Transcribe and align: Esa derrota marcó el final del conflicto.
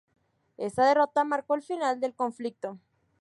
Esa 0.57 0.87
derrota 0.87 1.23
marcó 1.23 1.53
el 1.53 1.61
final 1.61 1.99
del 1.99 2.15
conflicto. 2.15 2.79